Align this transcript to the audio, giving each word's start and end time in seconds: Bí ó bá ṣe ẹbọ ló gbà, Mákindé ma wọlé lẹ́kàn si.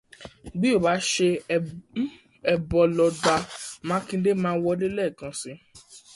Bí 0.59 0.67
ó 0.75 0.77
bá 0.85 0.93
ṣe 1.11 1.29
ẹbọ 2.53 2.79
ló 2.97 3.05
gbà, 3.21 3.35
Mákindé 3.87 4.31
ma 4.43 4.51
wọlé 4.63 4.87
lẹ́kàn 4.97 5.33
si. 5.41 5.51